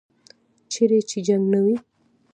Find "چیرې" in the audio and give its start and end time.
0.71-0.99